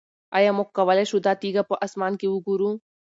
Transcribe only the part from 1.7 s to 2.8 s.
اسمان کې وګورو؟